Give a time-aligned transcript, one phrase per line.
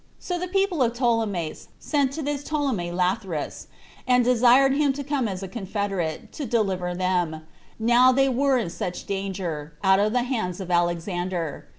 [0.17, 3.67] So the people of Ptolemais sent to this Ptolemy Lathyrus,
[4.07, 7.43] and desired him to come as a confederate, to deliver them,
[7.77, 11.67] now they were in such danger, out of the hands of Alexander.